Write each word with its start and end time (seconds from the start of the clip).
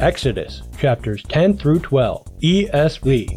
Exodus 0.00 0.62
chapters 0.78 1.22
10 1.24 1.58
through 1.58 1.80
12, 1.80 2.26
ESV. 2.40 3.28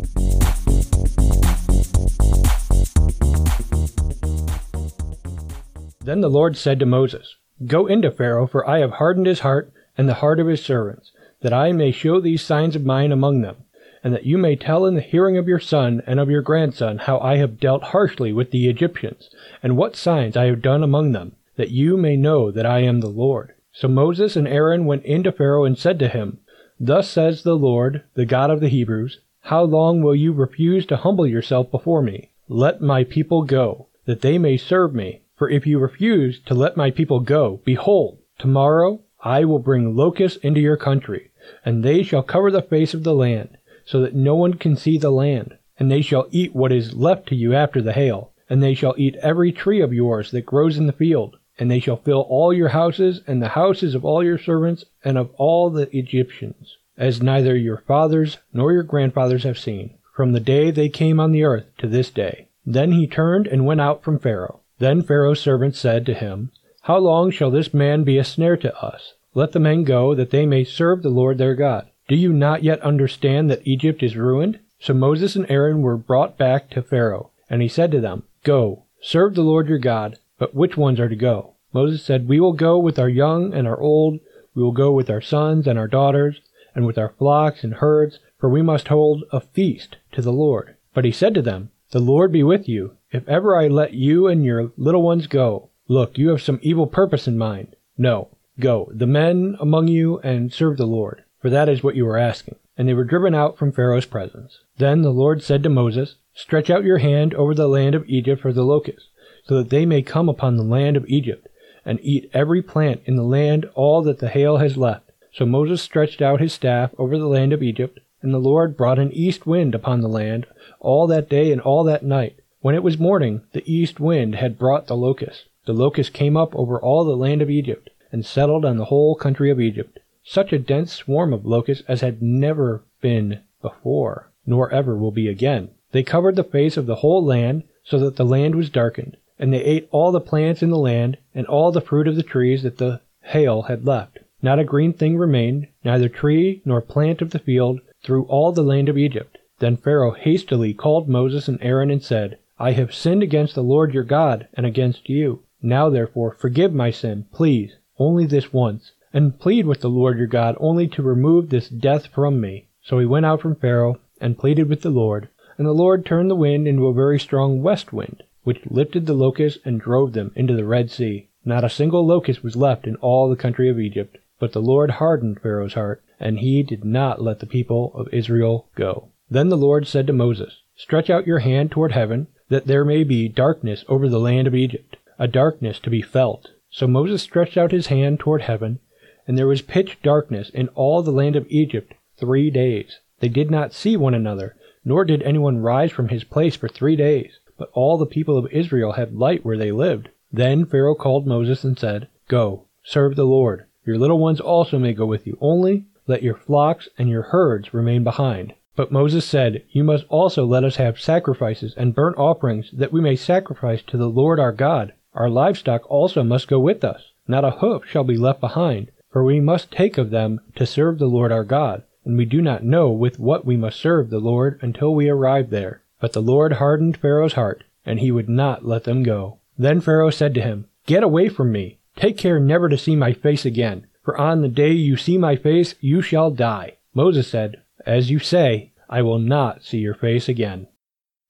Then 6.00 6.22
the 6.22 6.30
Lord 6.30 6.56
said 6.56 6.80
to 6.80 6.86
Moses, 6.86 7.36
Go 7.66 7.86
into 7.86 8.10
Pharaoh, 8.12 8.48
for 8.48 8.66
I 8.66 8.80
have 8.80 8.92
hardened 8.92 9.28
his 9.28 9.42
heart 9.42 9.74
and 9.98 10.08
the 10.08 10.14
heart 10.14 10.40
of 10.40 10.48
his 10.48 10.64
servants, 10.64 11.12
that 11.42 11.52
I 11.52 11.74
may 11.74 11.92
show 11.92 12.22
these 12.22 12.42
signs 12.42 12.78
of 12.78 12.86
mine 12.86 13.12
among 13.12 13.42
them, 13.42 13.58
and 14.02 14.14
that 14.14 14.26
you 14.26 14.38
may 14.38 14.56
tell 14.56 14.86
in 14.86 14.96
the 14.96 15.02
hearing 15.02 15.36
of 15.36 15.50
your 15.50 15.60
son 15.60 16.02
and 16.08 16.18
of 16.18 16.30
your 16.30 16.42
grandson 16.42 17.00
how 17.00 17.20
I 17.20 17.36
have 17.38 17.60
dealt 17.60 17.84
harshly 17.84 18.32
with 18.32 18.52
the 18.52 18.70
Egyptians, 18.70 19.30
and 19.62 19.76
what 19.76 19.98
signs 19.98 20.38
I 20.38 20.46
have 20.46 20.62
done 20.62 20.82
among 20.82 21.12
them, 21.12 21.36
that 21.58 21.72
you 21.72 21.98
may 21.98 22.16
know 22.16 22.52
that 22.52 22.66
I 22.66 22.80
am 22.80 23.02
the 23.02 23.10
Lord. 23.10 23.54
So 23.74 23.90
Moses 23.90 24.38
and 24.38 24.48
Aaron 24.48 24.86
went 24.86 25.04
in 25.04 25.24
to 25.24 25.32
Pharaoh 25.34 25.66
and 25.66 25.78
said 25.78 26.00
to 26.00 26.08
him, 26.08 26.40
Thus 26.80 27.08
says 27.08 27.44
the 27.44 27.56
Lord, 27.56 28.02
the 28.16 28.26
God 28.26 28.50
of 28.50 28.60
the 28.60 28.68
Hebrews, 28.68 29.20
How 29.42 29.64
long 29.64 30.02
will 30.02 30.16
you 30.16 30.34
refuse 30.34 30.86
to 30.88 30.98
humble 30.98 31.28
yourself 31.28 31.70
before 31.70 32.02
me? 32.02 32.30
Let 32.50 32.82
my 32.82 33.04
people 33.04 33.44
go, 33.44 33.88
that 34.06 34.22
they 34.22 34.38
may 34.38 34.58
serve 34.58 34.94
me. 34.94 35.22
For 35.36 35.50
if 35.50 35.68
you 35.68 35.78
refuse 35.80 36.40
to 36.46 36.54
let 36.54 36.76
my 36.76 36.90
people 36.90 37.20
go, 37.20 37.62
behold, 37.64 38.18
tomorrow 38.40 39.02
I 39.22 39.46
will 39.46 39.60
bring 39.60 39.96
locusts 39.96 40.38
into 40.40 40.60
your 40.60 40.78
country, 40.78 41.32
and 41.64 41.84
they 41.84 42.04
shall 42.04 42.24
cover 42.24 42.50
the 42.50 42.62
face 42.62 42.94
of 42.94 43.04
the 43.04 43.14
land, 43.14 43.58
so 43.86 44.02
that 44.02 44.16
no 44.16 44.36
one 44.36 44.56
can 44.56 44.76
see 44.76 44.98
the 44.98 45.12
land. 45.12 45.58
And 45.78 45.92
they 45.92 46.02
shall 46.02 46.28
eat 46.32 46.56
what 46.56 46.72
is 46.72 46.96
left 46.96 47.28
to 47.28 47.36
you 47.36 47.54
after 47.54 47.82
the 47.82 47.94
hail, 47.94 48.32
and 48.50 48.62
they 48.62 48.74
shall 48.74 48.96
eat 48.98 49.16
every 49.18 49.52
tree 49.52 49.82
of 49.82 49.94
yours 49.94 50.32
that 50.32 50.46
grows 50.46 50.78
in 50.78 50.88
the 50.88 50.94
field, 50.94 51.38
and 51.60 51.70
they 51.70 51.80
shall 51.80 51.98
fill 51.98 52.22
all 52.22 52.54
your 52.54 52.70
houses, 52.70 53.22
and 53.28 53.42
the 53.42 53.50
houses 53.50 53.96
of 53.96 54.04
all 54.04 54.24
your 54.24 54.38
servants, 54.38 54.86
and 55.04 55.18
of 55.18 55.30
all 55.38 55.70
the 55.70 55.96
Egyptians, 55.96 56.78
as 56.98 57.22
neither 57.22 57.56
your 57.56 57.78
fathers 57.78 58.38
nor 58.52 58.74
your 58.74 58.84
grandfathers 58.84 59.44
have 59.44 59.58
seen, 59.58 59.92
from 60.14 60.32
the 60.32 60.40
day 60.40 60.72
they 60.72 60.90
came 60.90 61.20
on 61.20 61.32
the 61.32 61.44
earth 61.44 61.66
to 61.78 61.88
this 61.88 62.10
day. 62.10 62.48
Then 62.66 62.94
he 62.94 63.08
turned 63.08 63.48
and 63.48 63.66
went 63.66 63.82
out 63.82 64.04
from 64.04 64.20
Pharaoh. 64.20 64.62
Then 64.80 65.02
Pharaoh's 65.02 65.40
servants 65.40 65.80
said 65.80 66.06
to 66.06 66.14
him, 66.14 66.52
How 66.84 66.98
long 66.98 67.32
shall 67.32 67.52
this 67.52 67.74
man 67.74 68.04
be 68.04 68.18
a 68.18 68.24
snare 68.24 68.58
to 68.58 68.76
us? 68.84 69.14
Let 69.34 69.52
the 69.52 69.60
men 69.60 69.84
go, 69.84 70.14
that 70.16 70.30
they 70.30 70.46
may 70.46 70.64
serve 70.64 71.02
the 71.02 71.10
Lord 71.10 71.38
their 71.38 71.56
God. 71.56 71.88
Do 72.08 72.16
you 72.16 72.32
not 72.32 72.64
yet 72.64 72.82
understand 72.82 73.50
that 73.50 73.66
Egypt 73.66 74.04
is 74.04 74.16
ruined? 74.16 74.60
So 74.80 74.94
Moses 74.94 75.36
and 75.36 75.50
Aaron 75.50 75.82
were 75.82 75.98
brought 75.98 76.38
back 76.38 76.70
to 76.72 76.82
Pharaoh, 76.82 77.30
and 77.50 77.62
he 77.62 77.68
said 77.68 77.92
to 77.92 78.02
them, 78.02 78.24
Go, 78.44 78.84
serve 79.02 79.36
the 79.36 79.42
Lord 79.42 79.68
your 79.68 79.78
God, 79.80 80.18
but 80.44 80.54
which 80.54 80.76
ones 80.76 81.00
are 81.00 81.08
to 81.08 81.16
go? 81.16 81.54
Moses 81.72 82.04
said, 82.04 82.28
We 82.28 82.42
will 82.42 82.52
go 82.52 82.78
with 82.78 83.00
our 83.00 83.08
young 83.08 83.54
and 83.54 83.66
our 83.66 83.80
old, 83.80 84.20
we 84.54 84.62
will 84.62 84.74
go 84.74 84.92
with 84.92 85.10
our 85.10 85.22
sons 85.22 85.68
and 85.68 85.80
our 85.80 85.88
daughters, 85.88 86.42
and 86.76 86.86
with 86.86 86.98
our 86.98 87.14
flocks 87.18 87.64
and 87.64 87.76
herds, 87.76 88.20
for 88.38 88.50
we 88.50 88.62
must 88.62 88.90
hold 88.90 89.24
a 89.32 89.40
feast 89.40 89.96
to 90.12 90.22
the 90.22 90.34
Lord. 90.34 90.76
But 90.94 91.06
he 91.06 91.14
said 91.14 91.34
to 91.36 91.42
them, 91.42 91.72
The 91.92 92.00
Lord 92.00 92.34
be 92.34 92.44
with 92.44 92.68
you, 92.68 92.98
if 93.10 93.26
ever 93.30 93.56
I 93.56 93.70
let 93.70 93.94
you 93.94 94.28
and 94.28 94.44
your 94.44 94.74
little 94.76 95.02
ones 95.02 95.28
go. 95.28 95.70
Look, 95.88 96.18
you 96.18 96.28
have 96.28 96.42
some 96.42 96.60
evil 96.62 96.88
purpose 96.88 97.26
in 97.26 97.38
mind. 97.38 97.78
No, 97.98 98.28
go, 98.60 98.92
the 98.94 99.08
men 99.08 99.56
among 99.62 99.88
you, 99.88 100.20
and 100.26 100.52
serve 100.52 100.76
the 100.76 100.86
Lord, 100.86 101.24
for 101.42 101.50
that 101.50 101.70
is 101.70 101.84
what 101.84 101.96
you 101.96 102.06
are 102.08 102.18
asking. 102.18 102.58
And 102.76 102.90
they 102.90 102.94
were 102.94 103.06
driven 103.06 103.34
out 103.34 103.58
from 103.58 103.72
Pharaoh's 103.72 104.08
presence. 104.08 104.60
Then 104.78 105.04
the 105.04 105.14
Lord 105.14 105.42
said 105.42 105.64
to 105.64 105.70
Moses, 105.70 106.16
Stretch 106.34 106.70
out 106.70 106.84
your 106.84 106.98
hand 106.98 107.34
over 107.34 107.56
the 107.56 107.70
land 107.70 107.96
of 107.96 108.04
Egypt 108.10 108.42
for 108.42 108.52
the 108.52 108.66
locusts 108.66 109.08
so 109.48 109.58
that 109.58 109.70
they 109.70 109.86
may 109.86 110.02
come 110.02 110.30
upon 110.30 110.56
the 110.56 110.64
land 110.64 110.96
of 110.96 111.06
Egypt, 111.08 111.48
and 111.86 112.00
eat 112.02 112.30
every 112.34 112.62
plant 112.62 113.02
in 113.06 113.18
the 113.18 113.24
land 113.24 113.70
all 113.76 114.02
that 114.02 114.20
the 114.20 114.30
hail 114.30 114.58
has 114.58 114.78
left. 114.78 115.12
So 115.34 115.46
Moses 115.46 115.82
stretched 115.82 116.22
out 116.22 116.40
his 116.40 116.54
staff 116.54 116.92
over 116.98 117.18
the 117.18 117.28
land 117.28 117.52
of 117.52 117.62
Egypt, 117.62 118.00
and 118.22 118.34
the 118.34 118.40
Lord 118.40 118.78
brought 118.78 119.00
an 119.00 119.12
east 119.12 119.46
wind 119.46 119.76
upon 119.76 120.00
the 120.00 120.08
land 120.08 120.46
all 120.80 121.08
that 121.08 121.28
day 121.30 121.52
and 121.52 121.60
all 121.60 121.84
that 121.84 122.06
night. 122.06 122.38
When 122.62 122.76
it 122.76 122.84
was 122.84 122.98
morning, 122.98 123.42
the 123.52 123.64
east 123.66 124.00
wind 124.00 124.36
had 124.36 124.58
brought 124.58 124.88
the 124.88 124.96
locusts. 124.96 125.46
The 125.66 125.74
locusts 125.74 126.14
came 126.14 126.38
up 126.38 126.56
over 126.56 126.80
all 126.80 127.04
the 127.04 127.18
land 127.18 127.42
of 127.42 127.50
Egypt, 127.50 127.90
and 128.14 128.26
settled 128.26 128.64
on 128.64 128.78
the 128.78 128.86
whole 128.86 129.16
country 129.16 129.50
of 129.50 129.60
Egypt. 129.60 130.00
Such 130.24 130.54
a 130.54 130.60
dense 130.60 130.94
swarm 130.94 131.34
of 131.34 131.46
locusts 131.46 131.84
as 131.88 132.00
had 132.00 132.22
never 132.22 132.84
been 133.02 133.42
before, 133.62 134.32
nor 134.46 134.72
ever 134.72 134.96
will 134.96 135.12
be 135.12 135.28
again. 135.28 135.72
They 135.92 136.04
covered 136.04 136.38
the 136.38 136.46
face 136.46 136.78
of 136.78 136.86
the 136.86 136.96
whole 136.96 137.26
land, 137.26 137.64
so 137.84 138.00
that 138.00 138.16
the 138.16 138.24
land 138.24 138.56
was 138.56 138.70
darkened 138.70 139.18
and 139.40 139.52
they 139.52 139.64
ate 139.64 139.88
all 139.90 140.12
the 140.12 140.22
plants 140.22 140.62
in 140.62 140.70
the 140.70 140.78
land, 140.78 141.18
and 141.34 141.48
all 141.48 141.72
the 141.72 141.82
fruit 141.82 142.08
of 142.08 142.16
the 142.16 142.22
trees 142.22 142.62
that 142.62 142.78
the 142.78 143.02
hail 143.24 143.64
had 143.64 143.84
left. 143.84 144.20
Not 144.44 144.60
a 144.60 144.64
green 144.64 144.94
thing 144.94 145.18
remained, 145.18 145.68
neither 145.84 146.08
tree 146.08 146.62
nor 146.66 146.82
plant 146.82 147.20
of 147.20 147.32
the 147.32 147.40
field, 147.40 147.80
through 148.04 148.26
all 148.26 148.52
the 148.52 148.62
land 148.62 148.90
of 148.90 148.98
Egypt. 148.98 149.40
Then 149.58 149.78
Pharaoh 149.78 150.12
hastily 150.12 150.74
called 150.74 151.10
Moses 151.10 151.48
and 151.48 151.58
Aaron 151.64 151.90
and 151.90 152.04
said, 152.04 152.38
I 152.60 152.74
have 152.74 152.94
sinned 152.94 153.24
against 153.24 153.56
the 153.56 153.64
Lord 153.64 153.94
your 153.94 154.04
God, 154.04 154.48
and 154.54 154.68
against 154.68 155.10
you. 155.10 155.40
Now 155.64 155.90
therefore 155.90 156.36
forgive 156.38 156.72
my 156.72 156.92
sin, 156.92 157.26
please, 157.32 157.78
only 157.98 158.28
this 158.28 158.54
once, 158.54 158.92
and 159.14 159.40
plead 159.40 159.66
with 159.66 159.82
the 159.82 159.90
Lord 159.90 160.20
your 160.20 160.28
God 160.28 160.56
only 160.60 160.88
to 160.90 161.02
remove 161.02 161.50
this 161.50 161.70
death 161.70 162.06
from 162.06 162.40
me. 162.40 162.68
So 162.84 163.00
he 163.00 163.08
went 163.08 163.26
out 163.26 163.42
from 163.42 163.56
Pharaoh, 163.56 164.00
and 164.22 164.38
pleaded 164.38 164.70
with 164.70 164.82
the 164.82 164.92
Lord, 164.92 165.30
and 165.58 165.66
the 165.66 165.74
Lord 165.74 166.06
turned 166.06 166.30
the 166.30 166.36
wind 166.36 166.68
into 166.68 166.86
a 166.86 166.94
very 166.94 167.20
strong 167.20 167.64
west 167.64 167.92
wind 167.92 168.22
which 168.44 168.66
lifted 168.70 169.06
the 169.06 169.14
locusts 169.14 169.60
and 169.66 169.80
drove 169.80 170.14
them 170.14 170.32
into 170.36 170.56
the 170.56 170.66
Red 170.66 170.92
Sea. 170.92 171.30
Not 171.46 171.64
a 171.64 171.70
single 171.70 172.06
locust 172.06 172.44
was 172.44 172.56
left 172.56 172.88
in 172.88 172.96
all 172.98 173.30
the 173.30 173.36
country 173.36 173.70
of 173.70 173.80
Egypt. 173.80 174.18
But 174.40 174.52
the 174.52 174.62
Lord 174.62 174.92
hardened 174.92 175.40
Pharaoh's 175.40 175.76
heart, 175.76 176.04
and 176.20 176.40
he 176.40 176.64
did 176.64 176.84
not 176.84 177.22
let 177.22 177.40
the 177.40 177.46
people 177.46 177.94
of 177.96 178.14
Israel 178.14 178.68
go. 178.76 179.10
Then 179.30 179.50
the 179.50 179.58
Lord 179.58 179.88
said 179.88 180.06
to 180.08 180.14
Moses, 180.14 180.62
Stretch 180.76 181.10
out 181.10 181.28
your 181.28 181.40
hand 181.40 181.72
toward 181.72 181.94
heaven, 181.94 182.28
that 182.50 182.66
there 182.66 182.84
may 182.84 183.04
be 183.04 183.30
darkness 183.30 183.86
over 183.88 184.10
the 184.10 184.20
land 184.20 184.48
of 184.48 184.56
Egypt, 184.56 184.98
a 185.18 185.28
darkness 185.28 185.80
to 185.80 185.90
be 185.90 186.02
felt. 186.02 186.50
So 186.70 186.88
Moses 186.88 187.22
stretched 187.22 187.58
out 187.58 187.72
his 187.72 187.88
hand 187.88 188.20
toward 188.20 188.42
heaven, 188.42 188.80
and 189.28 189.38
there 189.38 189.48
was 189.48 189.62
pitch 189.62 190.02
darkness 190.02 190.50
in 190.50 190.68
all 190.70 191.02
the 191.02 191.12
land 191.12 191.36
of 191.36 191.48
Egypt 191.50 191.94
three 192.18 192.50
days. 192.50 193.00
They 193.20 193.30
did 193.30 193.50
not 193.50 193.74
see 193.74 193.96
one 193.96 194.14
another, 194.14 194.58
nor 194.84 195.06
did 195.06 195.22
anyone 195.24 195.60
rise 195.60 195.92
from 195.92 196.10
his 196.10 196.26
place 196.26 196.56
for 196.56 196.68
three 196.68 196.96
days. 196.96 197.40
But 197.64 197.72
all 197.80 197.98
the 197.98 198.06
people 198.06 198.38
of 198.38 198.52
Israel 198.52 198.92
had 198.92 199.16
light 199.16 199.46
where 199.46 199.56
they 199.56 199.72
lived. 199.72 200.10
Then 200.34 200.66
Pharaoh 200.66 200.96
called 200.96 201.26
Moses 201.26 201.64
and 201.64 201.80
said, 201.80 202.10
Go, 202.28 202.66
serve 202.84 203.16
the 203.16 203.24
Lord. 203.24 203.64
Your 203.86 203.98
little 203.98 204.20
ones 204.20 204.42
also 204.42 204.78
may 204.78 204.92
go 204.92 205.06
with 205.06 205.26
you. 205.26 205.38
Only 205.40 205.86
let 206.06 206.24
your 206.24 206.36
flocks 206.36 206.90
and 206.98 207.08
your 207.08 207.22
herds 207.22 207.74
remain 207.74 208.04
behind. 208.04 208.54
But 208.76 208.92
Moses 208.92 209.24
said, 209.24 209.64
You 209.70 209.86
must 209.86 210.04
also 210.10 210.46
let 210.46 210.66
us 210.66 210.76
have 210.76 211.00
sacrifices 211.00 211.74
and 211.78 211.96
burnt 211.96 212.18
offerings, 212.18 212.70
that 212.74 212.92
we 212.92 213.00
may 213.00 213.16
sacrifice 213.16 213.82
to 213.84 213.96
the 213.96 214.10
Lord 214.10 214.42
our 214.42 214.52
God. 214.52 214.92
Our 215.14 215.30
livestock 215.30 215.90
also 215.90 216.22
must 216.22 216.50
go 216.50 216.60
with 216.60 216.84
us. 216.84 217.14
Not 217.30 217.46
a 217.46 217.52
hoof 217.62 217.86
shall 217.86 218.04
be 218.04 218.18
left 218.18 218.42
behind, 218.42 218.92
for 219.10 219.24
we 219.24 219.40
must 219.40 219.72
take 219.72 219.98
of 219.98 220.10
them 220.10 220.42
to 220.56 220.66
serve 220.66 221.00
the 221.00 221.08
Lord 221.08 221.32
our 221.32 221.46
God. 221.46 221.84
And 222.04 222.18
we 222.18 222.26
do 222.26 222.42
not 222.42 222.66
know 222.66 222.92
with 222.92 223.20
what 223.20 223.46
we 223.46 223.56
must 223.56 223.80
serve 223.80 224.10
the 224.10 224.20
Lord 224.20 224.60
until 224.62 224.94
we 224.94 225.08
arrive 225.08 225.50
there. 225.50 225.83
But 226.04 226.12
the 226.12 226.22
Lord 226.22 226.52
hardened 226.60 226.98
Pharaoh's 226.98 227.32
heart, 227.32 227.64
and 227.86 228.02
he 228.02 228.12
would 228.12 228.28
not 228.28 228.66
let 228.66 228.84
them 228.84 229.04
go. 229.04 229.40
Then 229.58 229.80
Pharaoh 229.80 230.10
said 230.10 230.34
to 230.34 230.42
him, 230.42 230.68
Get 230.86 231.02
away 231.02 231.30
from 231.30 231.50
me. 231.50 231.80
Take 231.96 232.18
care 232.18 232.42
never 232.42 232.68
to 232.68 232.78
see 232.78 232.98
my 232.98 233.14
face 233.14 233.46
again, 233.46 233.88
for 234.04 234.20
on 234.20 234.42
the 234.42 234.50
day 234.50 234.74
you 234.74 234.98
see 234.98 235.18
my 235.18 235.38
face 235.38 235.76
you 235.80 236.02
shall 236.02 236.30
die. 236.30 236.74
Moses 236.94 237.30
said, 237.30 237.62
As 237.86 238.12
you 238.12 238.20
say, 238.20 238.74
I 238.90 239.02
will 239.02 239.18
not 239.18 239.64
see 239.64 239.78
your 239.78 239.94
face 239.94 240.28
again. 240.28 240.68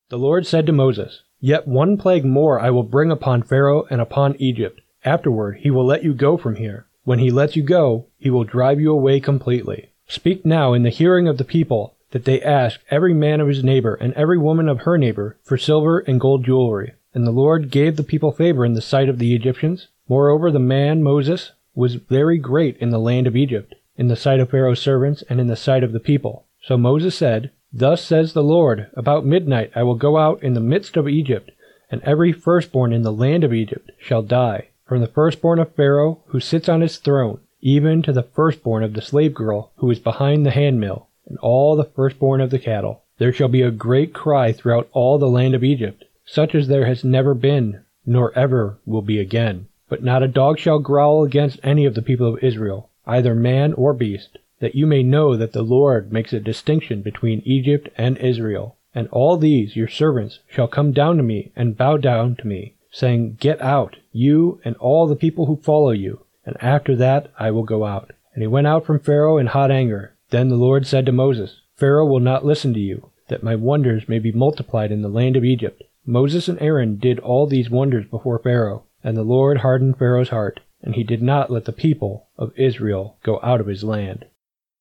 The 0.09 0.17
Lord 0.17 0.47
said 0.47 0.65
to 0.65 0.71
Moses, 0.71 1.21
Yet 1.39 1.67
one 1.67 1.95
plague 1.95 2.25
more 2.25 2.59
I 2.59 2.71
will 2.71 2.81
bring 2.81 3.11
upon 3.11 3.43
Pharaoh 3.43 3.85
and 3.91 4.01
upon 4.01 4.35
Egypt. 4.37 4.81
Afterward 5.05 5.57
he 5.57 5.69
will 5.69 5.85
let 5.85 6.03
you 6.03 6.15
go 6.15 6.35
from 6.35 6.55
here. 6.55 6.87
When 7.03 7.19
he 7.19 7.29
lets 7.29 7.55
you 7.55 7.61
go, 7.61 8.07
he 8.17 8.31
will 8.31 8.43
drive 8.43 8.81
you 8.81 8.91
away 8.91 9.19
completely. 9.19 9.91
Speak 10.07 10.43
now 10.43 10.73
in 10.73 10.81
the 10.81 10.89
hearing 10.89 11.27
of 11.27 11.37
the 11.37 11.45
people 11.45 11.95
that 12.13 12.25
they 12.25 12.39
asked 12.43 12.83
every 12.91 13.11
man 13.11 13.41
of 13.41 13.47
his 13.47 13.63
neighbor 13.63 13.95
and 13.95 14.13
every 14.13 14.37
woman 14.37 14.69
of 14.69 14.81
her 14.81 14.99
neighbor 14.99 15.35
for 15.41 15.57
silver 15.57 15.97
and 15.99 16.21
gold 16.21 16.45
jewelry. 16.45 16.93
And 17.11 17.25
the 17.25 17.31
Lord 17.31 17.71
gave 17.71 17.95
the 17.95 18.03
people 18.03 18.31
favor 18.31 18.63
in 18.63 18.73
the 18.73 18.81
sight 18.81 19.09
of 19.09 19.17
the 19.17 19.33
Egyptians. 19.33 19.87
Moreover, 20.07 20.51
the 20.51 20.59
man 20.59 21.01
Moses 21.01 21.53
was 21.73 21.95
very 21.95 22.37
great 22.37 22.77
in 22.77 22.91
the 22.91 22.99
land 22.99 23.25
of 23.25 23.35
Egypt, 23.35 23.73
in 23.97 24.09
the 24.09 24.15
sight 24.15 24.39
of 24.39 24.51
Pharaoh's 24.51 24.79
servants 24.79 25.23
and 25.27 25.41
in 25.41 25.47
the 25.47 25.55
sight 25.55 25.83
of 25.83 25.91
the 25.91 25.99
people. 25.99 26.45
So 26.61 26.77
Moses 26.77 27.15
said, 27.15 27.49
Thus 27.73 28.03
says 28.03 28.33
the 28.33 28.43
Lord, 28.43 28.91
About 28.93 29.25
midnight 29.25 29.71
I 29.75 29.81
will 29.81 29.95
go 29.95 30.17
out 30.17 30.43
in 30.43 30.53
the 30.53 30.59
midst 30.59 30.95
of 30.95 31.09
Egypt, 31.09 31.49
and 31.89 31.99
every 32.03 32.31
firstborn 32.31 32.93
in 32.93 33.01
the 33.01 33.11
land 33.11 33.43
of 33.43 33.55
Egypt 33.55 33.89
shall 33.97 34.21
die, 34.21 34.67
from 34.85 35.01
the 35.01 35.07
firstborn 35.07 35.57
of 35.57 35.73
Pharaoh 35.73 36.21
who 36.27 36.39
sits 36.39 36.69
on 36.69 36.81
his 36.81 36.97
throne, 36.97 37.39
even 37.59 38.03
to 38.03 38.13
the 38.13 38.21
firstborn 38.21 38.83
of 38.83 38.93
the 38.93 39.01
slave 39.01 39.33
girl 39.33 39.71
who 39.77 39.89
is 39.89 39.97
behind 39.97 40.45
the 40.45 40.51
handmill 40.51 41.07
and 41.27 41.37
all 41.39 41.75
the 41.75 41.83
firstborn 41.83 42.41
of 42.41 42.49
the 42.49 42.59
cattle. 42.59 43.03
There 43.17 43.31
shall 43.33 43.47
be 43.47 43.61
a 43.61 43.71
great 43.71 44.13
cry 44.13 44.51
throughout 44.51 44.89
all 44.91 45.17
the 45.17 45.29
land 45.29 45.53
of 45.55 45.63
Egypt, 45.63 46.05
such 46.25 46.55
as 46.55 46.67
there 46.67 46.85
has 46.85 47.03
never 47.03 47.33
been, 47.33 47.81
nor 48.05 48.37
ever 48.37 48.79
will 48.85 49.01
be 49.01 49.19
again. 49.19 49.67
But 49.87 50.03
not 50.03 50.23
a 50.23 50.27
dog 50.27 50.57
shall 50.57 50.79
growl 50.79 51.23
against 51.23 51.59
any 51.63 51.85
of 51.85 51.93
the 51.93 52.01
people 52.01 52.27
of 52.27 52.43
Israel, 52.43 52.89
either 53.05 53.35
man 53.35 53.73
or 53.73 53.93
beast. 53.93 54.37
that 54.59 54.75
you 54.75 54.87
may 54.87 55.03
know 55.03 55.35
that 55.35 55.51
the 55.51 55.61
Lord 55.61 56.13
makes 56.13 56.31
a 56.31 56.39
distinction 56.39 57.01
between 57.01 57.41
Egypt 57.43 57.89
and 57.97 58.17
Israel. 58.17 58.77
And 58.95 59.09
all 59.09 59.35
these 59.35 59.75
your 59.75 59.89
servants 59.89 60.39
shall 60.47 60.67
come 60.67 60.93
down 60.93 61.17
to 61.17 61.23
me 61.23 61.51
and 61.53 61.75
bow 61.77 61.97
down 61.97 62.37
to 62.37 62.47
me, 62.47 62.75
saying, 62.89 63.37
Get 63.41 63.61
out, 63.61 63.97
you 64.13 64.61
and 64.63 64.77
all 64.77 65.05
the 65.05 65.17
people 65.17 65.47
who 65.47 65.57
follow 65.57 65.91
you, 65.91 66.21
and 66.45 66.55
after 66.61 66.95
that 66.95 67.29
I 67.37 67.51
will 67.51 67.63
go 67.63 67.83
out. 67.83 68.11
And 68.33 68.41
he 68.41 68.47
went 68.47 68.67
out 68.67 68.85
from 68.85 68.99
Pharaoh 68.99 69.37
in 69.37 69.47
hot 69.47 69.69
anger. 69.69 70.12
Then 70.33 70.49
the 70.49 70.55
Lord 70.55 70.87
said 70.87 71.05
to 71.05 71.11
Moses, 71.11 71.61
Pharaoh 71.75 72.07
will 72.07 72.19
not 72.19 72.43
listen 72.43 72.73
to 72.73 72.79
you, 72.79 73.11
that 73.27 73.43
my 73.43 73.53
wonders 73.53 74.09
may 74.09 74.17
be 74.17 74.31
multiplied 74.31 74.91
in 74.91 75.03
the 75.03 75.07
land 75.07 75.35
of 75.35 75.45
Egypt. 75.45 75.83
Moses 76.07 76.47
and 76.47 76.59
Aaron 76.59 76.95
did 76.95 77.19
all 77.19 77.45
these 77.45 77.69
wonders 77.69 78.07
before 78.07 78.39
Pharaoh, 78.39 78.81
and 79.03 79.15
the 79.15 79.21
Lord 79.21 79.59
hardened 79.59 79.99
Pharaoh's 79.99 80.29
heart, 80.29 80.59
and 80.81 80.95
he 80.95 81.03
did 81.03 81.21
not 81.21 81.51
let 81.51 81.65
the 81.65 81.71
people 81.71 82.29
of 82.35 82.51
Israel 82.57 83.17
go 83.21 83.39
out 83.43 83.61
of 83.61 83.67
his 83.67 83.83
land. 83.83 84.25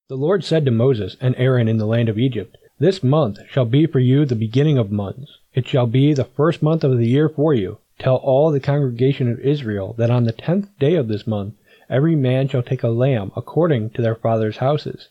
The 0.09 0.17
Lord 0.17 0.43
said 0.43 0.65
to 0.65 0.71
Moses 0.71 1.19
and 1.21 1.35
Aaron 1.37 1.69
in 1.69 1.77
the 1.77 1.85
land 1.85 2.09
of 2.09 2.19
Egypt, 2.19 2.57
This 2.79 3.03
month 3.03 3.39
shall 3.51 3.67
be 3.67 3.85
for 3.85 4.01
you 4.01 4.25
the 4.25 4.35
beginning 4.35 4.79
of 4.79 4.91
months. 4.91 5.37
It 5.53 5.69
shall 5.69 5.87
be 5.87 6.15
the 6.15 6.25
first 6.25 6.63
month 6.63 6.83
of 6.83 6.97
the 6.97 7.07
year 7.07 7.29
for 7.29 7.53
you. 7.53 7.77
Tell 7.99 8.17
all 8.17 8.51
the 8.51 8.59
congregation 8.59 9.31
of 9.31 9.39
Israel 9.41 9.95
that 9.99 10.09
on 10.09 10.25
the 10.25 10.33
tenth 10.33 10.71
day 10.79 10.95
of 10.95 11.09
this 11.09 11.27
month 11.27 11.57
every 11.91 12.17
man 12.17 12.49
shall 12.49 12.63
take 12.63 12.83
a 12.83 12.89
lamb 12.89 13.33
according 13.37 13.91
to 13.91 14.01
their 14.01 14.15
fathers' 14.15 14.57
houses, 14.57 15.11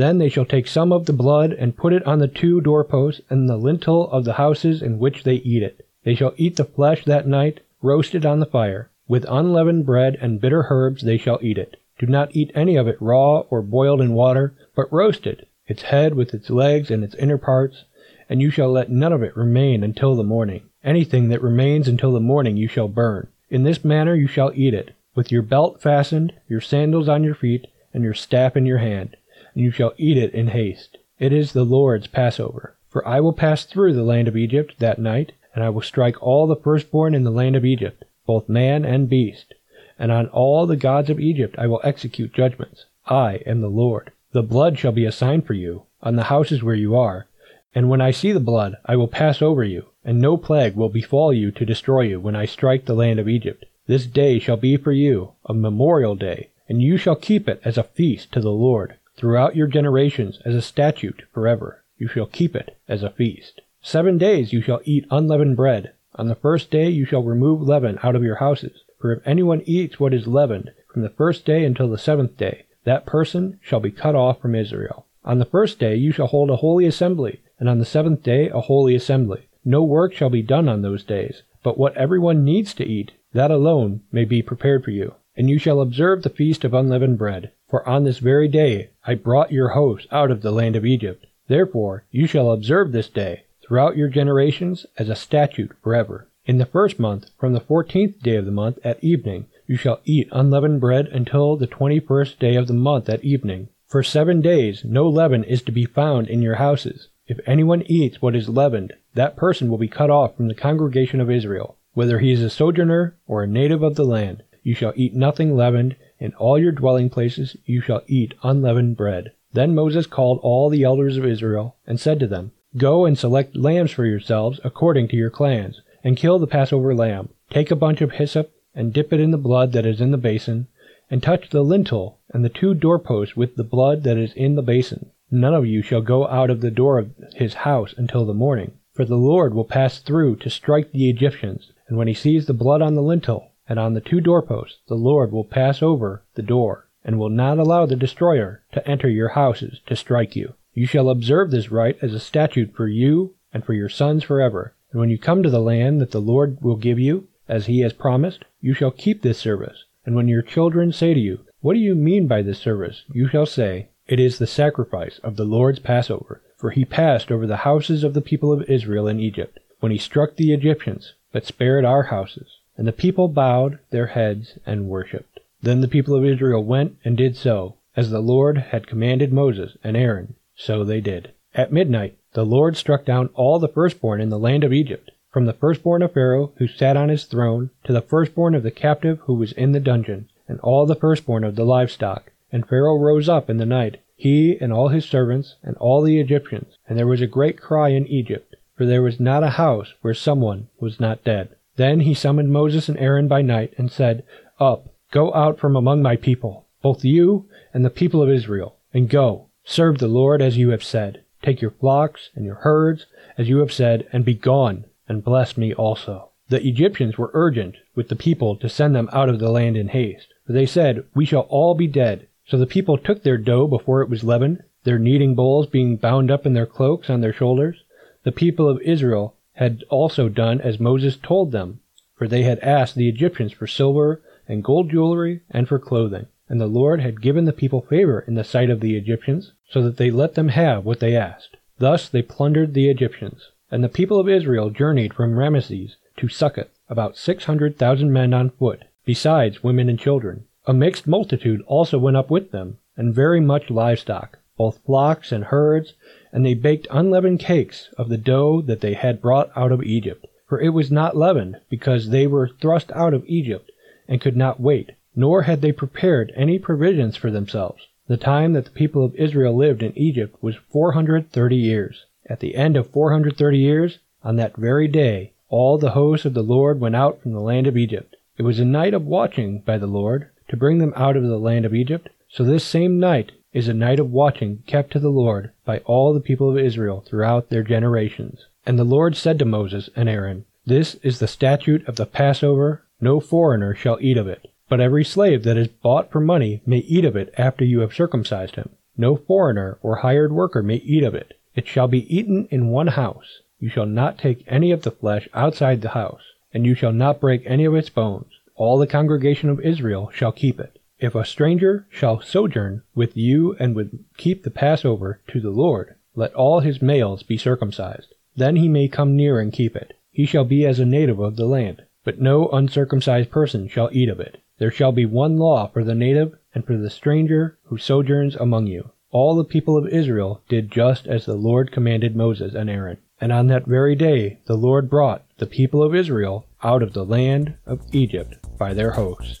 Then 0.00 0.16
they 0.16 0.30
shall 0.30 0.46
take 0.46 0.66
some 0.66 0.92
of 0.92 1.04
the 1.04 1.12
blood 1.12 1.52
and 1.52 1.76
put 1.76 1.92
it 1.92 2.06
on 2.06 2.20
the 2.20 2.26
two 2.26 2.62
doorposts 2.62 3.20
and 3.28 3.46
the 3.46 3.58
lintel 3.58 4.10
of 4.10 4.24
the 4.24 4.32
houses 4.32 4.80
in 4.80 4.98
which 4.98 5.24
they 5.24 5.34
eat 5.34 5.62
it. 5.62 5.86
They 6.04 6.14
shall 6.14 6.32
eat 6.38 6.56
the 6.56 6.64
flesh 6.64 7.04
that 7.04 7.28
night, 7.28 7.60
roasted 7.82 8.24
on 8.24 8.40
the 8.40 8.46
fire. 8.46 8.88
With 9.08 9.26
unleavened 9.28 9.84
bread 9.84 10.16
and 10.18 10.40
bitter 10.40 10.68
herbs 10.70 11.02
they 11.02 11.18
shall 11.18 11.38
eat 11.42 11.58
it. 11.58 11.76
Do 11.98 12.06
not 12.06 12.34
eat 12.34 12.50
any 12.54 12.76
of 12.76 12.88
it 12.88 12.96
raw 12.98 13.40
or 13.50 13.60
boiled 13.60 14.00
in 14.00 14.14
water, 14.14 14.54
but 14.74 14.90
roast 14.90 15.26
it, 15.26 15.46
its 15.66 15.82
head 15.82 16.14
with 16.14 16.32
its 16.32 16.48
legs 16.48 16.90
and 16.90 17.04
its 17.04 17.14
inner 17.16 17.36
parts, 17.36 17.84
and 18.26 18.40
you 18.40 18.50
shall 18.50 18.72
let 18.72 18.90
none 18.90 19.12
of 19.12 19.22
it 19.22 19.36
remain 19.36 19.84
until 19.84 20.14
the 20.14 20.24
morning. 20.24 20.62
Anything 20.82 21.28
that 21.28 21.42
remains 21.42 21.86
until 21.86 22.12
the 22.12 22.20
morning 22.20 22.56
you 22.56 22.68
shall 22.68 22.88
burn. 22.88 23.28
In 23.50 23.64
this 23.64 23.84
manner 23.84 24.14
you 24.14 24.28
shall 24.28 24.50
eat 24.54 24.72
it, 24.72 24.92
with 25.14 25.30
your 25.30 25.42
belt 25.42 25.82
fastened, 25.82 26.32
your 26.48 26.62
sandals 26.62 27.06
on 27.06 27.22
your 27.22 27.34
feet, 27.34 27.66
and 27.92 28.02
your 28.02 28.14
staff 28.14 28.56
in 28.56 28.64
your 28.64 28.78
hand, 28.78 29.16
and 29.54 29.62
you 29.62 29.70
shall 29.70 29.92
eat 29.96 30.16
it 30.16 30.32
in 30.32 30.48
haste. 30.48 30.98
It 31.18 31.32
is 31.32 31.52
the 31.52 31.64
Lord's 31.64 32.06
Passover. 32.06 32.76
For 32.88 33.06
I 33.06 33.20
will 33.20 33.32
pass 33.32 33.64
through 33.64 33.94
the 33.94 34.02
land 34.02 34.26
of 34.26 34.36
Egypt 34.36 34.74
that 34.80 34.98
night, 34.98 35.32
and 35.54 35.62
I 35.62 35.70
will 35.70 35.82
strike 35.82 36.20
all 36.22 36.46
the 36.46 36.56
firstborn 36.56 37.14
in 37.14 37.24
the 37.24 37.30
land 37.30 37.54
of 37.54 37.64
Egypt, 37.64 38.04
both 38.26 38.48
man 38.48 38.84
and 38.84 39.08
beast. 39.08 39.54
And 39.98 40.10
on 40.10 40.26
all 40.28 40.66
the 40.66 40.76
gods 40.76 41.08
of 41.08 41.20
Egypt 41.20 41.56
I 41.58 41.66
will 41.66 41.80
execute 41.84 42.32
judgments. 42.32 42.86
I 43.06 43.42
am 43.46 43.60
the 43.60 43.68
Lord. 43.68 44.10
The 44.32 44.42
blood 44.42 44.78
shall 44.78 44.92
be 44.92 45.04
a 45.04 45.12
sign 45.12 45.42
for 45.42 45.54
you, 45.54 45.82
on 46.02 46.16
the 46.16 46.24
houses 46.24 46.62
where 46.62 46.74
you 46.74 46.96
are. 46.96 47.26
And 47.74 47.88
when 47.88 48.00
I 48.00 48.10
see 48.10 48.32
the 48.32 48.40
blood, 48.40 48.76
I 48.86 48.96
will 48.96 49.08
pass 49.08 49.40
over 49.40 49.62
you, 49.62 49.86
and 50.04 50.20
no 50.20 50.36
plague 50.36 50.74
will 50.74 50.88
befall 50.88 51.32
you 51.32 51.50
to 51.52 51.64
destroy 51.64 52.02
you 52.02 52.18
when 52.18 52.34
I 52.34 52.44
strike 52.44 52.86
the 52.86 52.94
land 52.94 53.20
of 53.20 53.28
Egypt. 53.28 53.66
This 53.86 54.06
day 54.06 54.38
shall 54.38 54.56
be 54.56 54.76
for 54.76 54.92
you 54.92 55.32
a 55.46 55.54
memorial 55.54 56.16
day, 56.16 56.48
and 56.68 56.82
you 56.82 56.96
shall 56.96 57.16
keep 57.16 57.48
it 57.48 57.60
as 57.64 57.78
a 57.78 57.84
feast 57.84 58.32
to 58.32 58.40
the 58.40 58.50
Lord. 58.50 58.96
Throughout 59.20 59.54
your 59.54 59.66
generations, 59.66 60.40
as 60.46 60.54
a 60.54 60.62
statute 60.62 61.24
forever, 61.30 61.84
you 61.98 62.08
shall 62.08 62.24
keep 62.24 62.56
it 62.56 62.78
as 62.88 63.02
a 63.02 63.10
feast. 63.10 63.60
Seven 63.82 64.16
days 64.16 64.54
you 64.54 64.62
shall 64.62 64.80
eat 64.84 65.04
unleavened 65.10 65.58
bread. 65.58 65.92
On 66.14 66.28
the 66.28 66.34
first 66.34 66.70
day 66.70 66.88
you 66.88 67.04
shall 67.04 67.22
remove 67.22 67.60
leaven 67.60 67.98
out 68.02 68.16
of 68.16 68.22
your 68.22 68.36
houses. 68.36 68.82
For 68.98 69.12
if 69.12 69.20
anyone 69.26 69.60
eats 69.66 70.00
what 70.00 70.14
is 70.14 70.26
leavened 70.26 70.70
from 70.90 71.02
the 71.02 71.10
first 71.10 71.44
day 71.44 71.66
until 71.66 71.90
the 71.90 71.98
seventh 71.98 72.38
day, 72.38 72.64
that 72.84 73.04
person 73.04 73.60
shall 73.60 73.78
be 73.78 73.90
cut 73.90 74.14
off 74.14 74.40
from 74.40 74.54
Israel. 74.54 75.04
On 75.22 75.38
the 75.38 75.44
first 75.44 75.78
day 75.78 75.96
you 75.96 76.12
shall 76.12 76.28
hold 76.28 76.48
a 76.48 76.56
holy 76.56 76.86
assembly, 76.86 77.42
and 77.58 77.68
on 77.68 77.78
the 77.78 77.84
seventh 77.84 78.22
day 78.22 78.48
a 78.48 78.62
holy 78.62 78.94
assembly. 78.94 79.48
No 79.66 79.82
work 79.82 80.14
shall 80.14 80.30
be 80.30 80.40
done 80.40 80.66
on 80.66 80.80
those 80.80 81.04
days, 81.04 81.42
but 81.62 81.76
what 81.76 81.94
everyone 81.94 82.42
needs 82.42 82.72
to 82.72 82.86
eat, 82.86 83.12
that 83.34 83.50
alone 83.50 84.00
may 84.10 84.24
be 84.24 84.40
prepared 84.40 84.82
for 84.82 84.92
you. 84.92 85.12
And 85.36 85.50
you 85.50 85.58
shall 85.58 85.82
observe 85.82 86.22
the 86.22 86.30
feast 86.30 86.64
of 86.64 86.72
unleavened 86.72 87.18
bread. 87.18 87.52
For 87.70 87.88
on 87.88 88.04
this 88.04 88.18
very 88.18 88.48
day 88.48 88.90
I 89.06 89.14
brought 89.14 89.52
your 89.52 89.70
hosts 89.70 90.08
out 90.10 90.30
of 90.30 90.42
the 90.42 90.50
land 90.50 90.74
of 90.74 90.84
Egypt. 90.84 91.26
Therefore 91.46 92.04
you 92.10 92.26
shall 92.26 92.50
observe 92.50 92.90
this 92.90 93.08
day 93.08 93.44
throughout 93.64 93.96
your 93.96 94.08
generations 94.08 94.86
as 94.98 95.08
a 95.08 95.14
statute 95.14 95.70
forever. 95.82 96.26
In 96.44 96.58
the 96.58 96.66
first 96.66 96.98
month, 96.98 97.30
from 97.38 97.52
the 97.52 97.60
fourteenth 97.60 98.20
day 98.22 98.34
of 98.34 98.44
the 98.44 98.50
month 98.50 98.78
at 98.82 99.02
evening, 99.04 99.46
you 99.68 99.76
shall 99.76 100.00
eat 100.04 100.28
unleavened 100.32 100.80
bread 100.80 101.06
until 101.06 101.56
the 101.56 101.68
twenty 101.68 102.00
first 102.00 102.40
day 102.40 102.56
of 102.56 102.66
the 102.66 102.74
month 102.74 103.08
at 103.08 103.22
evening. 103.22 103.68
For 103.86 104.02
seven 104.02 104.40
days 104.40 104.84
no 104.84 105.08
leaven 105.08 105.44
is 105.44 105.62
to 105.62 105.72
be 105.72 105.84
found 105.84 106.28
in 106.28 106.42
your 106.42 106.56
houses. 106.56 107.08
If 107.28 107.38
anyone 107.46 107.84
eats 107.86 108.20
what 108.20 108.34
is 108.34 108.48
leavened, 108.48 108.94
that 109.14 109.36
person 109.36 109.68
will 109.70 109.78
be 109.78 109.86
cut 109.86 110.10
off 110.10 110.36
from 110.36 110.48
the 110.48 110.54
congregation 110.54 111.20
of 111.20 111.30
Israel. 111.30 111.76
Whether 111.92 112.18
he 112.18 112.32
is 112.32 112.42
a 112.42 112.50
sojourner 112.50 113.16
or 113.28 113.44
a 113.44 113.46
native 113.46 113.84
of 113.84 113.94
the 113.94 114.04
land, 114.04 114.42
you 114.64 114.74
shall 114.74 114.92
eat 114.96 115.14
nothing 115.14 115.56
leavened. 115.56 115.94
In 116.20 116.34
all 116.34 116.58
your 116.58 116.72
dwelling 116.72 117.08
places 117.08 117.56
you 117.64 117.80
shall 117.80 118.02
eat 118.06 118.34
unleavened 118.42 118.94
bread. 118.94 119.32
Then 119.54 119.74
Moses 119.74 120.06
called 120.06 120.38
all 120.42 120.68
the 120.68 120.84
elders 120.84 121.16
of 121.16 121.24
Israel, 121.24 121.76
and 121.86 121.98
said 121.98 122.20
to 122.20 122.26
them, 122.26 122.52
Go 122.76 123.06
and 123.06 123.16
select 123.18 123.56
lambs 123.56 123.90
for 123.90 124.04
yourselves 124.04 124.60
according 124.62 125.08
to 125.08 125.16
your 125.16 125.30
clans, 125.30 125.80
and 126.04 126.18
kill 126.18 126.38
the 126.38 126.46
Passover 126.46 126.94
lamb. 126.94 127.30
Take 127.48 127.70
a 127.70 127.76
bunch 127.76 128.02
of 128.02 128.12
hyssop, 128.12 128.52
and 128.74 128.92
dip 128.92 129.14
it 129.14 129.20
in 129.20 129.30
the 129.30 129.38
blood 129.38 129.72
that 129.72 129.86
is 129.86 130.00
in 130.00 130.10
the 130.10 130.18
basin, 130.18 130.66
and 131.10 131.22
touch 131.22 131.48
the 131.48 131.64
lintel 131.64 132.18
and 132.34 132.44
the 132.44 132.50
two 132.50 132.74
doorposts 132.74 133.34
with 133.34 133.56
the 133.56 133.64
blood 133.64 134.02
that 134.02 134.18
is 134.18 134.34
in 134.34 134.56
the 134.56 134.62
basin. 134.62 135.10
None 135.30 135.54
of 135.54 135.66
you 135.66 135.80
shall 135.80 136.02
go 136.02 136.28
out 136.28 136.50
of 136.50 136.60
the 136.60 136.70
door 136.70 136.98
of 136.98 137.12
his 137.34 137.54
house 137.54 137.94
until 137.96 138.26
the 138.26 138.34
morning, 138.34 138.72
for 138.92 139.06
the 139.06 139.16
Lord 139.16 139.54
will 139.54 139.64
pass 139.64 140.00
through 140.00 140.36
to 140.36 140.50
strike 140.50 140.92
the 140.92 141.08
Egyptians, 141.08 141.72
and 141.88 141.96
when 141.96 142.08
he 142.08 142.14
sees 142.14 142.44
the 142.44 142.52
blood 142.52 142.82
on 142.82 142.94
the 142.94 143.02
lintel 143.02 143.49
and 143.70 143.78
on 143.78 143.94
the 143.94 144.00
two 144.00 144.20
doorposts, 144.20 144.78
the 144.88 144.96
Lord 144.96 145.30
will 145.30 145.44
pass 145.44 145.80
over 145.80 146.24
the 146.34 146.42
door, 146.42 146.88
and 147.04 147.20
will 147.20 147.28
not 147.28 147.56
allow 147.56 147.86
the 147.86 147.94
destroyer 147.94 148.64
to 148.72 148.84
enter 148.86 149.08
your 149.08 149.28
houses 149.28 149.80
to 149.86 149.94
strike 149.94 150.34
you. 150.34 150.54
You 150.74 150.86
shall 150.86 151.08
observe 151.08 151.52
this 151.52 151.70
rite 151.70 151.96
as 152.02 152.12
a 152.12 152.18
statute 152.18 152.74
for 152.74 152.88
you 152.88 153.36
and 153.54 153.64
for 153.64 153.72
your 153.72 153.88
sons 153.88 154.24
forever. 154.24 154.74
And 154.90 154.98
when 154.98 155.08
you 155.08 155.18
come 155.18 155.44
to 155.44 155.50
the 155.50 155.60
land 155.60 156.00
that 156.00 156.10
the 156.10 156.20
Lord 156.20 156.58
will 156.60 156.74
give 156.74 156.98
you, 156.98 157.28
as 157.48 157.66
he 157.66 157.82
has 157.82 157.92
promised, 157.92 158.44
you 158.60 158.74
shall 158.74 158.90
keep 158.90 159.22
this 159.22 159.38
service. 159.38 159.84
And 160.04 160.16
when 160.16 160.26
your 160.26 160.42
children 160.42 160.92
say 160.92 161.14
to 161.14 161.20
you, 161.20 161.46
What 161.60 161.74
do 161.74 161.78
you 161.78 161.94
mean 161.94 162.26
by 162.26 162.42
this 162.42 162.58
service? 162.58 163.04
you 163.12 163.28
shall 163.28 163.46
say, 163.46 163.90
It 164.08 164.18
is 164.18 164.38
the 164.38 164.48
sacrifice 164.48 165.20
of 165.22 165.36
the 165.36 165.44
Lord's 165.44 165.78
Passover. 165.78 166.42
For 166.56 166.70
he 166.70 166.84
passed 166.84 167.30
over 167.30 167.46
the 167.46 167.58
houses 167.58 168.02
of 168.02 168.14
the 168.14 168.20
people 168.20 168.52
of 168.52 168.68
Israel 168.68 169.06
in 169.06 169.20
Egypt, 169.20 169.60
when 169.78 169.92
he 169.92 169.98
struck 169.98 170.34
the 170.34 170.52
Egyptians, 170.52 171.14
but 171.32 171.46
spared 171.46 171.84
our 171.84 172.02
houses. 172.04 172.58
And 172.80 172.88
the 172.88 172.92
people 172.92 173.28
bowed 173.28 173.78
their 173.90 174.06
heads 174.06 174.58
and 174.64 174.88
worshipped. 174.88 175.38
Then 175.60 175.82
the 175.82 175.86
people 175.86 176.14
of 176.14 176.24
Israel 176.24 176.64
went 176.64 176.96
and 177.04 177.14
did 177.14 177.36
so, 177.36 177.74
as 177.94 178.08
the 178.08 178.22
Lord 178.22 178.56
had 178.56 178.86
commanded 178.86 179.34
Moses 179.34 179.76
and 179.84 179.98
Aaron. 179.98 180.36
So 180.56 180.82
they 180.82 181.02
did. 181.02 181.32
At 181.54 181.74
midnight, 181.74 182.16
the 182.32 182.46
Lord 182.46 182.78
struck 182.78 183.04
down 183.04 183.28
all 183.34 183.58
the 183.58 183.68
firstborn 183.68 184.22
in 184.22 184.30
the 184.30 184.38
land 184.38 184.64
of 184.64 184.72
Egypt, 184.72 185.10
from 185.30 185.44
the 185.44 185.52
firstborn 185.52 186.00
of 186.00 186.14
Pharaoh 186.14 186.52
who 186.56 186.66
sat 186.66 186.96
on 186.96 187.10
his 187.10 187.24
throne 187.26 187.68
to 187.84 187.92
the 187.92 188.00
firstborn 188.00 188.54
of 188.54 188.62
the 188.62 188.70
captive 188.70 189.18
who 189.24 189.34
was 189.34 189.52
in 189.52 189.72
the 189.72 189.78
dungeon, 189.78 190.30
and 190.48 190.58
all 190.60 190.86
the 190.86 190.94
firstborn 190.94 191.44
of 191.44 191.56
the 191.56 191.66
livestock. 191.66 192.32
And 192.50 192.66
Pharaoh 192.66 192.96
rose 192.96 193.28
up 193.28 193.50
in 193.50 193.58
the 193.58 193.66
night, 193.66 193.98
he 194.16 194.56
and 194.58 194.72
all 194.72 194.88
his 194.88 195.04
servants, 195.04 195.56
and 195.62 195.76
all 195.76 196.00
the 196.00 196.18
Egyptians, 196.18 196.78
and 196.88 196.98
there 196.98 197.06
was 197.06 197.20
a 197.20 197.26
great 197.26 197.60
cry 197.60 197.90
in 197.90 198.06
Egypt, 198.06 198.56
for 198.74 198.86
there 198.86 199.02
was 199.02 199.20
not 199.20 199.44
a 199.44 199.50
house 199.50 199.92
where 200.00 200.14
someone 200.14 200.68
was 200.80 200.98
not 200.98 201.22
dead. 201.24 201.50
Then 201.76 202.00
he 202.00 202.14
summoned 202.14 202.52
Moses 202.52 202.88
and 202.88 202.98
Aaron 202.98 203.28
by 203.28 203.42
night, 203.42 203.74
and 203.78 203.90
said, 203.90 204.24
Up, 204.58 204.92
go 205.12 205.32
out 205.34 205.58
from 205.58 205.76
among 205.76 206.02
my 206.02 206.16
people, 206.16 206.66
both 206.82 207.04
you 207.04 207.48
and 207.72 207.84
the 207.84 207.90
people 207.90 208.22
of 208.22 208.28
Israel, 208.28 208.76
and 208.92 209.08
go, 209.08 209.46
Serve 209.64 209.98
the 209.98 210.08
Lord 210.08 210.42
as 210.42 210.56
you 210.56 210.70
have 210.70 210.82
said. 210.82 211.22
Take 211.42 211.62
your 211.62 211.70
flocks 211.70 212.30
and 212.34 212.44
your 212.44 212.56
herds 212.56 213.06
as 213.38 213.48
you 213.48 213.58
have 213.58 213.72
said, 213.72 214.06
and 214.12 214.24
be 214.24 214.34
gone, 214.34 214.84
and 215.08 215.24
bless 215.24 215.56
me 215.56 215.72
also. 215.72 216.30
The 216.48 216.66
Egyptians 216.66 217.16
were 217.16 217.30
urgent 217.32 217.76
with 217.94 218.08
the 218.08 218.16
people 218.16 218.56
to 218.56 218.68
send 218.68 218.94
them 218.94 219.08
out 219.12 219.28
of 219.28 219.38
the 219.38 219.50
land 219.50 219.76
in 219.76 219.88
haste, 219.88 220.34
for 220.44 220.52
they 220.52 220.66
said, 220.66 221.04
We 221.14 221.24
shall 221.24 221.42
all 221.42 221.74
be 221.74 221.86
dead. 221.86 222.26
So 222.44 222.58
the 222.58 222.66
people 222.66 222.98
took 222.98 223.22
their 223.22 223.38
dough 223.38 223.68
before 223.68 224.02
it 224.02 224.10
was 224.10 224.24
leavened, 224.24 224.64
their 224.82 224.98
kneading 224.98 225.36
bowls 225.36 225.68
being 225.68 225.96
bound 225.96 226.30
up 226.30 226.44
in 226.44 226.54
their 226.54 226.66
cloaks 226.66 227.08
on 227.08 227.20
their 227.20 227.32
shoulders. 227.32 227.84
The 228.24 228.32
people 228.32 228.68
of 228.68 228.82
Israel 228.82 229.36
had 229.60 229.84
also 229.90 230.30
done 230.30 230.58
as 230.62 230.80
Moses 230.80 231.18
told 231.22 231.52
them, 231.52 231.80
for 232.16 232.26
they 232.26 232.44
had 232.44 232.58
asked 232.60 232.94
the 232.94 233.10
Egyptians 233.10 233.52
for 233.52 233.66
silver 233.66 234.22
and 234.48 234.64
gold 234.64 234.90
jewelry 234.90 235.42
and 235.50 235.68
for 235.68 235.78
clothing. 235.78 236.26
And 236.48 236.58
the 236.58 236.66
Lord 236.66 237.02
had 237.02 237.20
given 237.20 237.44
the 237.44 237.52
people 237.52 237.82
favor 237.82 238.24
in 238.26 238.34
the 238.34 238.42
sight 238.42 238.70
of 238.70 238.80
the 238.80 238.96
Egyptians, 238.96 239.52
so 239.68 239.82
that 239.82 239.98
they 239.98 240.10
let 240.10 240.34
them 240.34 240.48
have 240.48 240.86
what 240.86 240.98
they 240.98 241.14
asked. 241.14 241.58
Thus 241.78 242.08
they 242.08 242.22
plundered 242.22 242.72
the 242.72 242.88
Egyptians. 242.88 243.50
And 243.70 243.84
the 243.84 243.90
people 243.90 244.18
of 244.18 244.30
Israel 244.30 244.70
journeyed 244.70 245.12
from 245.12 245.36
Ramesses 245.36 245.96
to 246.16 246.28
Succoth, 246.28 246.70
about 246.88 247.18
six 247.18 247.44
hundred 247.44 247.76
thousand 247.76 248.12
men 248.14 248.32
on 248.32 248.50
foot, 248.50 248.84
besides 249.04 249.62
women 249.62 249.90
and 249.90 249.98
children. 249.98 250.44
A 250.66 250.72
mixed 250.72 251.06
multitude 251.06 251.60
also 251.66 251.98
went 251.98 252.16
up 252.16 252.30
with 252.30 252.50
them, 252.50 252.78
and 252.96 253.14
very 253.14 253.40
much 253.40 253.70
livestock, 253.70 254.38
both 254.60 254.84
flocks 254.84 255.32
and 255.32 255.44
herds, 255.44 255.94
and 256.34 256.44
they 256.44 256.52
baked 256.52 256.86
unleavened 256.90 257.40
cakes 257.40 257.88
of 257.96 258.10
the 258.10 258.18
dough 258.18 258.60
that 258.60 258.82
they 258.82 258.92
had 258.92 259.22
brought 259.22 259.50
out 259.56 259.72
of 259.72 259.82
Egypt. 259.82 260.26
For 260.46 260.60
it 260.60 260.74
was 260.74 260.90
not 260.90 261.16
leavened, 261.16 261.56
because 261.70 262.10
they 262.10 262.26
were 262.26 262.50
thrust 262.60 262.92
out 262.92 263.14
of 263.14 263.24
Egypt, 263.26 263.70
and 264.06 264.20
could 264.20 264.36
not 264.36 264.60
wait, 264.60 264.92
nor 265.16 265.44
had 265.44 265.62
they 265.62 265.72
prepared 265.72 266.30
any 266.36 266.58
provisions 266.58 267.16
for 267.16 267.30
themselves. 267.30 267.86
The 268.06 268.18
time 268.18 268.52
that 268.52 268.66
the 268.66 268.70
people 268.82 269.02
of 269.02 269.14
Israel 269.14 269.56
lived 269.56 269.82
in 269.82 269.96
Egypt 269.96 270.36
was 270.42 270.56
four 270.70 270.92
hundred 270.92 271.32
thirty 271.32 271.56
years. 271.56 272.04
At 272.26 272.40
the 272.40 272.54
end 272.54 272.76
of 272.76 272.90
four 272.90 273.12
hundred 273.12 273.38
thirty 273.38 273.60
years, 273.60 273.98
on 274.22 274.36
that 274.36 274.56
very 274.56 274.88
day, 274.88 275.32
all 275.48 275.78
the 275.78 275.92
hosts 275.92 276.26
of 276.26 276.34
the 276.34 276.42
Lord 276.42 276.80
went 276.80 276.96
out 276.96 277.22
from 277.22 277.32
the 277.32 277.40
land 277.40 277.66
of 277.66 277.78
Egypt. 277.78 278.14
It 278.36 278.42
was 278.42 278.60
a 278.60 278.66
night 278.66 278.92
of 278.92 279.06
watching 279.06 279.60
by 279.60 279.78
the 279.78 279.86
Lord, 279.86 280.28
to 280.48 280.56
bring 280.58 280.80
them 280.80 280.92
out 280.96 281.16
of 281.16 281.22
the 281.22 281.38
land 281.38 281.64
of 281.64 281.74
Egypt. 281.74 282.10
So 282.28 282.44
this 282.44 282.62
same 282.62 283.00
night 283.00 283.32
is 283.52 283.68
a 283.68 283.74
night 283.74 283.98
of 283.98 284.10
watching 284.10 284.62
kept 284.66 284.92
to 284.92 284.98
the 284.98 285.10
Lord 285.10 285.50
by 285.64 285.78
all 285.80 286.12
the 286.12 286.20
people 286.20 286.50
of 286.50 286.58
Israel 286.58 287.04
throughout 287.06 287.48
their 287.48 287.62
generations. 287.62 288.46
And 288.64 288.78
the 288.78 288.84
Lord 288.84 289.16
said 289.16 289.38
to 289.38 289.44
Moses 289.44 289.90
and 289.96 290.08
Aaron, 290.08 290.44
This 290.64 290.94
is 290.96 291.18
the 291.18 291.26
statute 291.26 291.86
of 291.88 291.96
the 291.96 292.06
Passover. 292.06 292.84
No 293.00 293.18
foreigner 293.18 293.74
shall 293.74 293.98
eat 294.00 294.16
of 294.16 294.28
it. 294.28 294.50
But 294.68 294.80
every 294.80 295.04
slave 295.04 295.42
that 295.42 295.56
is 295.56 295.68
bought 295.68 296.12
for 296.12 296.20
money 296.20 296.62
may 296.64 296.78
eat 296.78 297.04
of 297.04 297.16
it 297.16 297.34
after 297.36 297.64
you 297.64 297.80
have 297.80 297.92
circumcised 297.92 298.54
him. 298.54 298.70
No 298.96 299.16
foreigner 299.16 299.78
or 299.82 299.96
hired 299.96 300.32
worker 300.32 300.62
may 300.62 300.76
eat 300.76 301.02
of 301.02 301.14
it. 301.14 301.38
It 301.56 301.66
shall 301.66 301.88
be 301.88 302.14
eaten 302.14 302.46
in 302.50 302.68
one 302.68 302.86
house. 302.86 303.40
You 303.58 303.68
shall 303.68 303.86
not 303.86 304.18
take 304.18 304.44
any 304.46 304.70
of 304.70 304.82
the 304.82 304.90
flesh 304.90 305.28
outside 305.34 305.82
the 305.82 305.90
house, 305.90 306.22
and 306.54 306.64
you 306.64 306.74
shall 306.74 306.92
not 306.92 307.20
break 307.20 307.42
any 307.46 307.64
of 307.64 307.74
its 307.74 307.90
bones. 307.90 308.32
All 308.54 308.78
the 308.78 308.86
congregation 308.86 309.48
of 309.48 309.60
Israel 309.60 310.10
shall 310.14 310.32
keep 310.32 310.60
it. 310.60 310.78
If 311.00 311.14
a 311.14 311.24
stranger 311.24 311.86
shall 311.88 312.20
sojourn 312.20 312.82
with 312.94 313.16
you 313.16 313.56
and 313.58 313.74
would 313.74 314.04
keep 314.18 314.42
the 314.42 314.50
Passover 314.50 315.20
to 315.28 315.40
the 315.40 315.50
Lord, 315.50 315.94
let 316.14 316.34
all 316.34 316.60
his 316.60 316.82
males 316.82 317.22
be 317.22 317.38
circumcised. 317.38 318.12
Then 318.36 318.56
he 318.56 318.68
may 318.68 318.86
come 318.86 319.16
near 319.16 319.40
and 319.40 319.50
keep 319.50 319.74
it. 319.74 319.94
He 320.10 320.26
shall 320.26 320.44
be 320.44 320.66
as 320.66 320.78
a 320.78 320.84
native 320.84 321.18
of 321.18 321.36
the 321.36 321.46
land. 321.46 321.82
But 322.04 322.20
no 322.20 322.48
uncircumcised 322.48 323.30
person 323.30 323.66
shall 323.66 323.88
eat 323.92 324.10
of 324.10 324.20
it. 324.20 324.42
There 324.58 324.70
shall 324.70 324.92
be 324.92 325.06
one 325.06 325.38
law 325.38 325.68
for 325.68 325.84
the 325.84 325.94
native 325.94 326.36
and 326.54 326.66
for 326.66 326.76
the 326.76 326.90
stranger 326.90 327.56
who 327.64 327.78
sojourns 327.78 328.36
among 328.36 328.66
you. 328.66 328.90
All 329.10 329.34
the 329.34 329.44
people 329.44 329.78
of 329.78 329.88
Israel 329.88 330.42
did 330.50 330.70
just 330.70 331.06
as 331.06 331.24
the 331.24 331.34
Lord 331.34 331.72
commanded 331.72 332.14
Moses 332.14 332.54
and 332.54 332.68
Aaron. 332.68 332.98
And 333.20 333.32
on 333.32 333.46
that 333.46 333.66
very 333.66 333.94
day 333.94 334.40
the 334.44 334.56
Lord 334.56 334.90
brought 334.90 335.24
the 335.38 335.46
people 335.46 335.82
of 335.82 335.94
Israel 335.94 336.46
out 336.62 336.82
of 336.82 336.92
the 336.92 337.06
land 337.06 337.54
of 337.64 337.80
Egypt 337.92 338.36
by 338.58 338.74
their 338.74 338.92
hosts. 338.92 339.40